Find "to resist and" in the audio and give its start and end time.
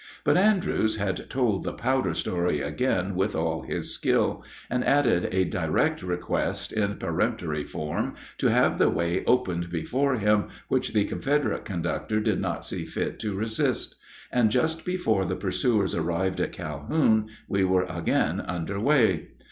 13.19-14.49